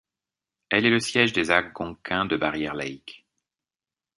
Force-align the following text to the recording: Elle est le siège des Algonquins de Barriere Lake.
Elle 0.71 0.87
est 0.87 0.89
le 0.89 0.99
siège 0.99 1.31
des 1.31 1.51
Algonquins 1.51 2.25
de 2.25 2.35
Barriere 2.35 2.73
Lake. 2.73 3.23